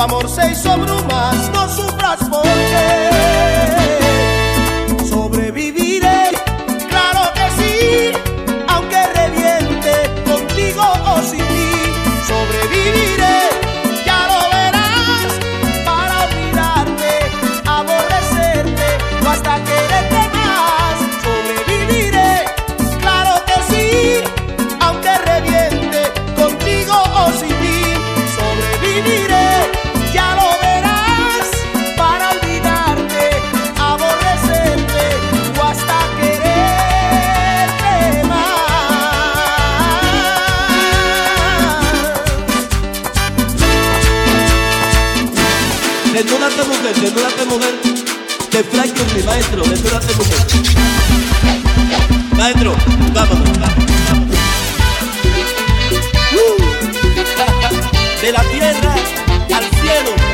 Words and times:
amor 0.00 0.28
se 0.28 0.50
hizo 0.50 0.76
brumas, 0.76 1.50
no 1.54 1.55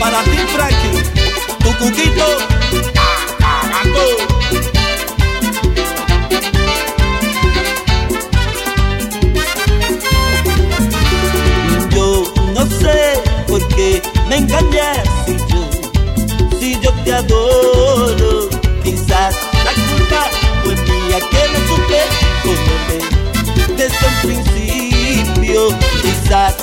para 0.00 0.22
ti 0.24 0.38
Franklin. 0.54 1.02
Tu 1.62 1.70
cuquito, 1.76 2.26
cagando. 3.38 4.04
Yo 11.90 12.32
no 12.54 12.66
sé 12.80 13.20
por 13.46 13.68
qué 13.68 14.02
me 14.28 14.36
engañas 14.38 15.06
si 15.26 15.36
yo, 15.36 15.62
si 16.58 16.80
yo 16.80 16.92
te 17.04 17.12
adoro. 17.12 18.48
Quizás 18.82 19.34
la 19.64 19.72
culpa 19.88 20.22
fue 20.64 20.74
mía 20.76 21.18
que 21.30 21.42
no 21.52 21.58
supe 21.68 22.00
conocer 22.42 23.02
desde 23.76 24.06
un 24.08 24.16
principio. 24.22 25.68
Quizás 26.00 26.56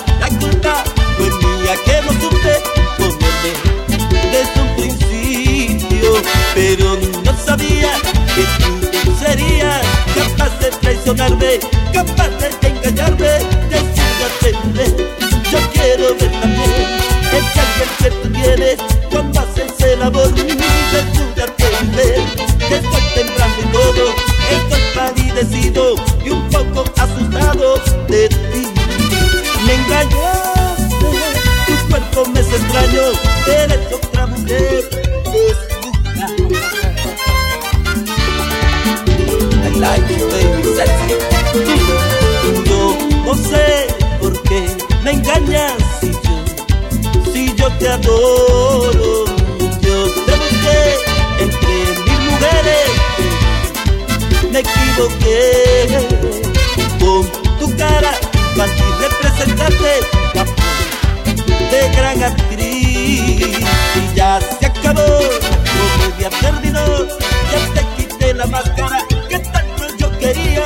sabía 7.47 7.93
que 8.35 8.43
tú 9.05 9.15
serías 9.17 9.81
capaz 10.13 10.59
de 10.59 10.69
traicionarme, 10.81 11.59
capaz 11.93 12.27
de 12.27 12.67
engañarme, 12.67 13.31
decídate, 13.69 14.49
yo 15.49 15.59
quiero 15.71 16.13
ver 16.19 16.31
también 16.41 16.87
el 17.37 17.43
que 18.03 18.11
tú 18.11 18.29
tienes 18.33 18.77
cuando 19.09 19.39
haces 19.39 19.71
el 19.79 20.01
amor, 20.03 20.33
que 20.33 20.41
estoy 22.75 23.03
temblando 23.15 23.59
y 23.61 23.71
todo, 23.71 24.03
estoy 24.51 24.81
palidecido 24.93 25.95
y 26.25 26.29
un 26.31 26.49
poco 26.49 26.83
asustado 26.97 27.81
de 28.09 28.27
ti. 28.27 28.67
Me 29.65 29.73
engañaste, 29.73 31.09
tu 31.65 31.73
cuerpo 31.89 32.25
me 32.29 32.41
es 32.41 32.47
extraño, 32.51 33.03
eres 33.47 33.93
otra 33.93 34.27
mujer 34.27 34.97
si 47.31 47.55
yo, 47.55 47.69
te 47.79 47.87
adoro. 47.87 49.25
Yo 49.81 49.97
te 50.25 50.33
busqué 50.41 50.79
entre 51.39 51.75
mil 52.05 52.21
mujeres, 52.29 52.87
me 54.51 54.59
equivoqué. 54.59 55.37
Con 56.99 57.21
tu 57.59 57.77
cara, 57.77 58.11
para 58.57 58.73
ti 58.73 58.83
representaste 58.99 59.91
papel 60.33 61.35
de 61.71 61.79
gran 61.95 62.23
actriz. 62.23 63.57
Y 63.95 64.15
ya 64.15 64.39
se 64.59 64.65
acabó, 64.65 65.19
comedia 65.97 66.29
terminó, 66.41 66.85
ya 67.51 67.59
te 67.73 67.81
quité 67.95 68.33
la 68.33 68.47
máscara 68.47 68.99
que 69.29 69.39
tanto 69.39 69.83
yo 69.97 70.07
quería 70.19 70.56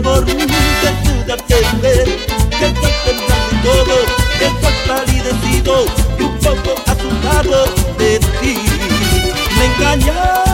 amor. 0.00 0.24
Desnúdate, 0.24 1.56
ver 1.82 2.04
que 2.04 2.66
estoy 2.66 2.92
temblando 3.04 3.52
y 3.52 3.58
todo, 3.62 3.96
estoy 4.40 4.74
palidecido 4.88 5.74
y 6.18 6.22
un 6.22 6.34
poco 6.38 6.74
asustado 6.86 7.58
de 7.98 8.18
ti. 8.40 8.56
Me 9.56 9.64
engañaste, 9.66 10.49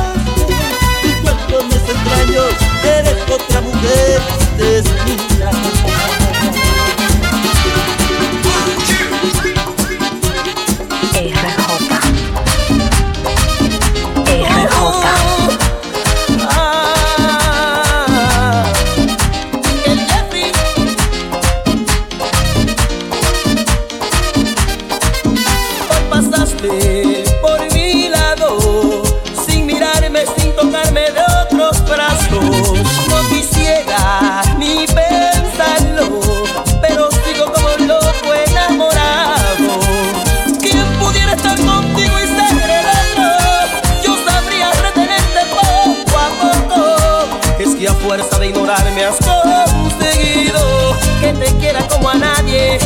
que 47.79 47.87
a 47.89 47.93
fuerza 47.95 48.39
de 48.39 48.49
ignorarme 48.49 49.05
has 49.05 49.17
conseguido 49.19 50.97
que 51.21 51.33
te 51.35 51.55
quiera 51.57 51.87
como 51.89 52.09
a 52.09 52.15
nadie 52.15 52.79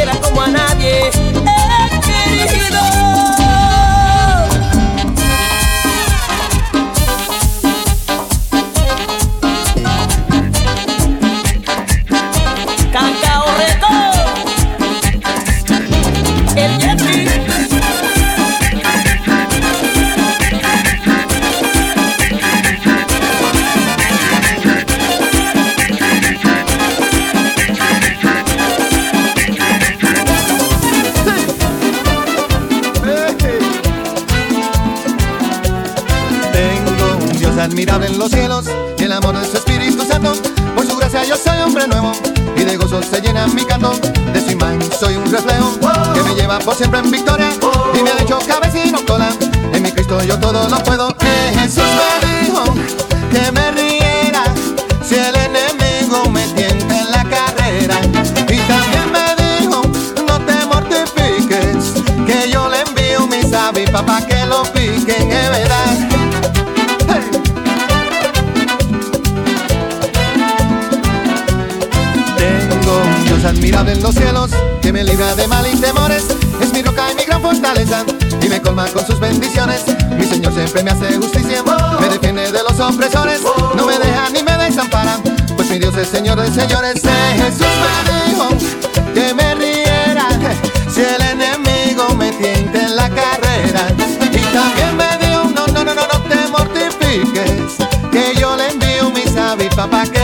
quiera 0.00 0.18
como 0.18 0.40
a. 0.40 0.69
admirable 37.60 38.06
en 38.06 38.18
los 38.18 38.30
cielos 38.30 38.64
y 38.98 39.04
el 39.04 39.12
amor 39.12 39.38
de 39.38 39.44
su 39.46 39.56
Espíritu 39.58 40.04
Santo. 40.04 40.32
Por 40.74 40.86
su 40.86 40.96
gracia 40.96 41.24
yo 41.24 41.36
soy 41.36 41.58
hombre 41.58 41.86
nuevo 41.86 42.12
y 42.56 42.64
de 42.64 42.76
gozo 42.76 43.02
se 43.02 43.20
llena 43.20 43.46
mi 43.48 43.64
canto. 43.64 43.92
De 44.32 44.40
su 44.40 44.52
imagen 44.52 44.80
soy 44.98 45.16
un 45.16 45.30
reflejo 45.30 45.78
que 46.14 46.22
me 46.22 46.34
lleva 46.34 46.58
por 46.60 46.74
siempre 46.74 47.00
en 47.00 47.10
victoria 47.10 47.50
y 47.94 48.02
me 48.02 48.10
ha 48.10 48.22
hecho 48.22 48.38
cabecino 48.46 49.00
cola. 49.06 49.30
En 49.72 49.82
mi 49.82 49.92
Cristo 49.92 50.22
yo 50.24 50.38
todo 50.38 50.68
lo 50.68 50.82
puedo. 50.82 51.10
Eh, 51.20 51.52
Jesús 51.60 51.84
me 52.22 52.44
dijo 52.44 52.64
que 53.30 53.52
me 53.52 53.70
riera 53.72 54.44
si 55.02 55.16
el 55.16 55.34
enemigo 55.36 56.30
me 56.30 56.46
tienta 56.48 57.00
en 57.00 57.10
la 57.10 57.24
carrera. 57.24 58.00
Y 58.48 58.58
también 58.58 59.12
me 59.12 59.58
dijo, 59.60 59.82
no 60.26 60.40
te 60.46 60.66
mortifiques, 60.66 61.92
que 62.26 62.50
yo 62.50 62.68
le 62.68 62.80
envío 62.80 63.26
mis 63.26 63.52
avispas 63.52 64.02
para 64.02 64.26
que 64.26 64.46
lo 64.46 64.62
piquen, 64.72 65.30
es 65.30 65.50
verdad. 65.50 66.19
Dios 73.40 73.52
admirable 73.52 73.92
en 73.92 74.02
los 74.02 74.14
cielos 74.14 74.50
que 74.82 74.92
me 74.92 75.02
libra 75.02 75.34
de 75.34 75.48
mal 75.48 75.66
y 75.66 75.74
temores. 75.76 76.24
Es 76.60 76.72
mi 76.74 76.82
roca 76.82 77.10
y 77.10 77.14
mi 77.14 77.24
gran 77.24 77.40
fortaleza 77.40 78.04
y 78.42 78.48
me 78.48 78.60
colma 78.60 78.86
con 78.88 79.06
sus 79.06 79.18
bendiciones. 79.18 79.82
Mi 80.18 80.26
Señor 80.26 80.52
siempre 80.52 80.82
me 80.82 80.90
hace 80.90 81.16
justicia, 81.16 81.62
me 82.00 82.08
defiende 82.08 82.52
de 82.52 82.62
los 82.62 82.78
opresores, 82.78 83.40
no 83.76 83.86
me 83.86 83.98
deja 83.98 84.28
ni 84.30 84.42
me 84.42 84.56
desampara. 84.58 85.18
Pues 85.56 85.70
mi 85.70 85.78
Dios 85.78 85.96
es 85.96 86.08
Señor 86.08 86.38
de 86.38 86.50
señores. 86.50 87.02
Eh, 87.04 87.36
Jesús 87.36 87.66
me 88.04 88.30
dijo 88.30 88.48
que 89.14 89.32
me 89.32 89.54
riera 89.54 90.28
si 90.92 91.00
el 91.00 91.22
enemigo 91.22 92.14
me 92.16 92.32
tienta 92.32 92.78
en 92.78 92.96
la 92.96 93.08
carrera. 93.08 93.86
Y 94.32 94.54
también 94.54 94.96
me 94.98 95.26
dijo, 95.26 95.44
no, 95.44 95.66
no, 95.66 95.84
no, 95.84 95.94
no, 95.94 96.02
no 96.06 96.22
te 96.28 96.48
mortifiques, 96.48 97.78
que 98.12 98.38
yo 98.38 98.54
le 98.56 98.68
envío 98.68 99.10
mis 99.10 99.34
avispas 99.34 99.88
para 99.88 100.04
que 100.04 100.19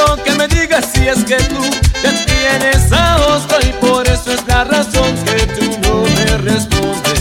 quiero 0.00 0.22
que 0.22 0.32
me 0.34 0.48
digas 0.48 0.86
si 0.92 1.06
es 1.08 1.24
que 1.24 1.36
tú 1.36 1.60
ya 2.02 2.12
tienes 2.24 2.92
a 2.92 3.16
otro 3.18 3.58
y 3.62 3.72
por 3.84 4.06
eso 4.06 4.32
es 4.32 4.46
la 4.46 4.64
razón 4.64 5.14
que 5.24 5.46
tú 5.46 5.78
no 5.82 6.02
me 6.02 6.38
respondes. 6.38 7.20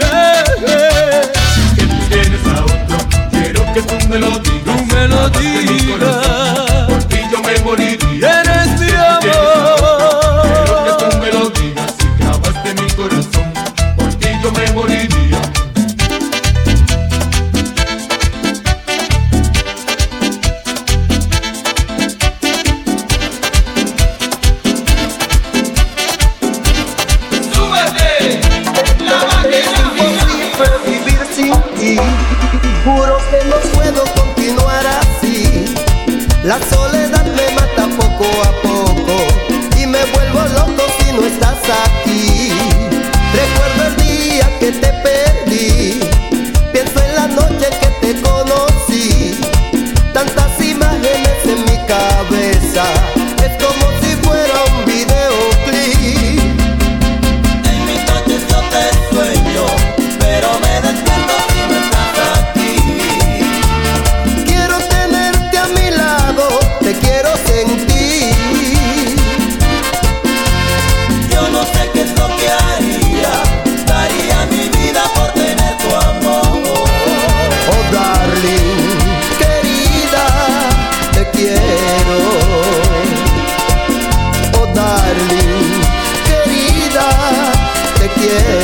Eh, 0.00 0.44
eh, 0.66 1.32
que 1.76 1.82
tú 1.82 1.96
tienes 2.08 2.46
a 2.46 2.64
otro, 2.64 2.96
quiero 3.30 3.72
que 3.74 3.82
tú 3.82 4.08
me 4.08 4.18
lo 4.18 4.38
digas. 4.38 4.64
Tú 4.64 4.84
me 4.94 5.08
lo 5.08 5.28
digas. 5.30 5.98
corazón, 5.98 6.86
Por 6.88 7.04
ti 7.04 7.18
yo 7.30 7.42
me 7.42 7.58
moriría. 7.64 8.51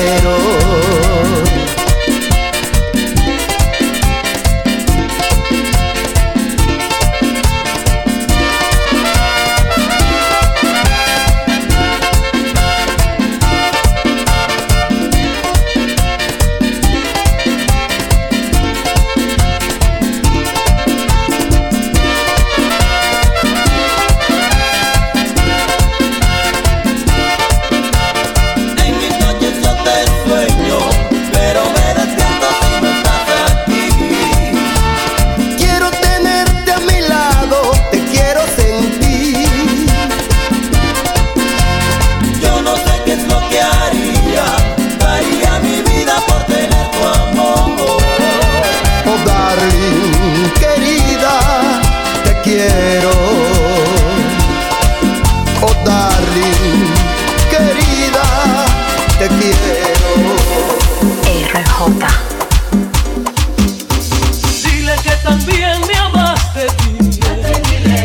Quiero. 0.09 0.58
Bien 65.47 65.81
me 65.87 65.95
amaste 65.97 66.61
de 66.61 66.69
ti, 66.69 67.21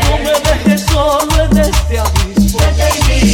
no 0.09 0.17
me 0.19 0.33
dejes 0.49 0.81
solo 0.85 1.43
en 1.43 1.57
este 1.57 1.99
abismo, 1.99 2.59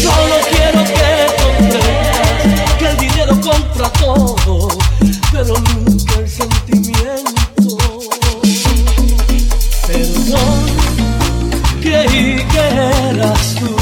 solo 0.02 0.36
quiero 0.50 0.84
que 0.84 1.12
comprendas 1.44 2.78
que 2.78 2.86
el 2.88 2.98
dinero 2.98 3.34
contra 3.42 3.90
todo, 3.94 4.68
pero 5.32 5.54
nunca 5.54 6.14
el 6.20 6.30
sentimiento, 6.30 7.78
Perdón, 9.88 10.66
no 11.82 12.06
que 12.52 12.70
eras 13.10 13.56
tú, 13.60 13.76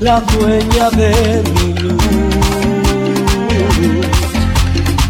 la 0.00 0.20
dueña 0.20 0.90
de 0.90 1.42
mi 1.54 1.74
luz, 1.74 2.02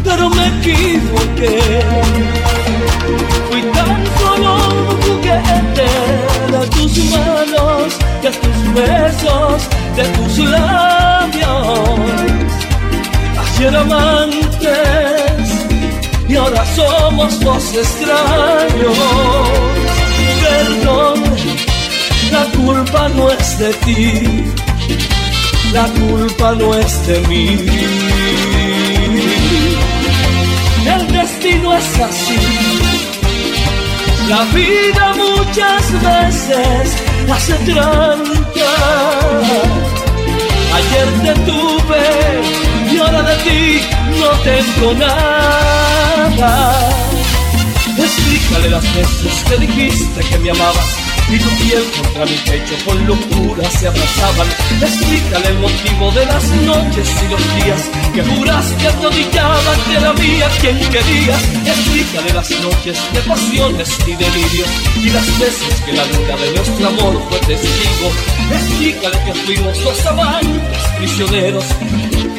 pero 0.03 0.29
me 0.29 0.59
quito 0.61 1.21
en. 1.37 2.08
Somos 16.79 17.39
dos 17.39 17.73
extraños. 17.73 18.97
Perdón, 20.43 21.23
la 22.31 22.43
culpa 22.57 23.09
no 23.09 23.29
es 23.31 23.59
de 23.59 23.71
ti, 23.85 24.03
la 25.73 25.85
culpa 26.01 26.55
no 26.55 26.73
es 26.75 27.07
de 27.07 27.19
mí. 27.29 27.47
El 30.95 31.03
destino 31.11 31.73
es 31.73 31.99
así, 32.09 32.41
la 34.29 34.41
vida 34.57 35.13
muchas 35.25 35.83
veces 36.07 36.85
hace 37.33 37.55
trampa. 37.71 38.71
Ayer 40.77 41.07
te 41.23 41.33
tuve 41.47 42.58
ahora 43.09 43.23
de 43.23 43.35
ti 43.43 43.81
no 44.19 44.29
tengo 44.43 44.93
nada. 44.93 46.89
Explícale 47.97 48.69
las 48.69 48.95
veces 48.95 49.43
que 49.47 49.57
dijiste 49.57 50.19
que 50.29 50.37
me 50.39 50.51
amabas 50.51 50.97
y 51.31 51.37
tu 51.37 51.49
piel 51.57 51.83
contra 51.95 52.25
mi 52.25 52.37
pecho 52.37 52.75
con 52.85 53.05
locura 53.05 53.69
se 53.69 53.87
abrazaban. 53.87 54.47
Explícale 54.81 55.47
el 55.49 55.59
motivo 55.59 56.11
de 56.11 56.25
las 56.25 56.43
noches 56.65 57.09
y 57.23 57.27
los 57.29 57.55
días 57.55 57.89
que 58.13 58.23
juraste 58.23 58.87
arrodillada 58.87 59.75
que 59.85 59.97
era 59.97 60.13
mía 60.13 60.47
quien 60.61 60.79
querías. 60.79 61.43
Explícale 61.65 62.33
las 62.33 62.49
noches 62.61 62.97
de 63.13 63.19
pasiones 63.21 63.89
y 64.07 64.15
delirios 64.15 64.69
y 64.95 65.09
las 65.09 65.39
veces 65.39 65.81
que 65.85 65.93
la 65.93 66.05
luna 66.05 66.35
de 66.37 66.51
nuestro 66.53 66.87
amor 66.87 67.21
fue 67.29 67.39
testigo. 67.39 68.11
Explícale 68.51 69.23
que 69.25 69.33
fuimos 69.33 69.83
dos 69.83 70.05
amantes 70.05 70.79
prisioneros, 70.97 71.65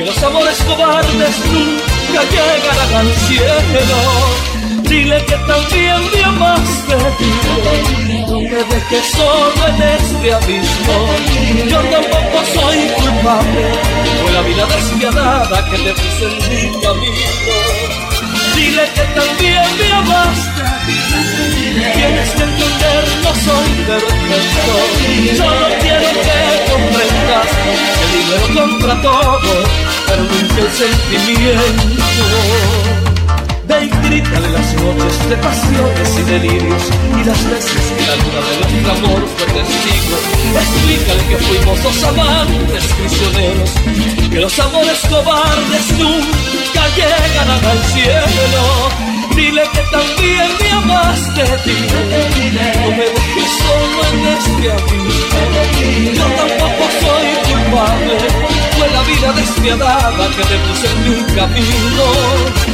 que 0.00 0.06
los 0.06 0.22
amores 0.22 0.58
cobardes 0.62 1.36
nunca 1.52 2.22
llegarán 2.30 2.94
al 2.94 3.12
cielo. 3.26 3.86
Dile 4.88 5.24
que 5.26 5.36
también 5.46 6.00
me 6.14 6.24
amaste 6.24 6.96
me 8.50 8.64
dejes 8.64 9.06
solo 9.12 9.66
en 9.68 9.82
este 9.82 10.34
abismo 10.34 11.06
Yo 11.68 11.78
tampoco 11.78 12.44
soy 12.52 12.78
culpable 12.96 13.72
Fue 14.22 14.32
la 14.32 14.42
vida 14.42 14.66
despiadada 14.66 15.64
que 15.70 15.76
te 15.76 15.92
puse 15.92 16.24
en 16.24 16.72
mi 16.74 16.82
camino 16.82 18.09
Dile 18.60 18.84
que 18.94 19.04
también 19.18 19.62
me 19.78 19.90
amaste. 19.90 20.62
Tienes 21.94 22.28
que 22.28 22.42
entender, 22.42 23.04
no 23.22 23.34
soy 23.34 23.70
perfecto. 23.86 25.00
Solo 25.36 25.66
quiero 25.80 26.08
que 26.26 26.70
comprendas 26.70 27.46
Que 27.98 28.06
dinero 28.16 28.46
compra 28.54 29.00
todo 29.00 29.64
Pero 30.06 30.22
noches 34.96 35.28
de 35.28 35.36
pasiones 35.36 36.18
y 36.18 36.22
delirios 36.22 36.82
Y 37.20 37.24
las 37.24 37.50
veces 37.50 37.82
que 37.96 38.06
la 38.06 38.16
luna 38.16 38.40
de 38.48 38.54
nuestro 38.60 38.92
amor 38.92 39.28
fue 39.36 39.46
testigo. 39.46 40.16
Explícale 40.60 41.22
que 41.28 41.36
fuimos 41.38 41.82
dos 41.82 42.04
amantes 42.04 42.84
prisioneros 42.98 43.70
Que 44.30 44.40
los 44.40 44.58
amores 44.58 45.00
cobardes 45.08 45.98
nunca 45.98 46.82
llegarán 46.96 47.64
al 47.64 47.84
cielo. 47.92 48.62
Dile 49.34 49.62
que 49.72 49.82
también 49.92 50.48
me 50.60 50.70
amaste, 50.70 51.44
dile 51.64 52.72
No 52.82 52.90
me 52.90 53.04
dejes 53.04 53.50
solo 53.62 53.98
en 54.12 54.26
este 54.26 54.72
abismo. 54.72 55.30
Yo 56.14 56.24
tampoco 56.36 56.84
soy 57.00 57.52
culpable 57.52 58.16
Fue 58.76 58.88
la 58.90 59.02
vida 59.02 59.32
despiadada 59.32 60.28
que 60.36 60.42
te 60.42 60.56
puse 60.66 60.86
en 60.90 60.98
mi 61.08 61.34
camino 61.34 62.69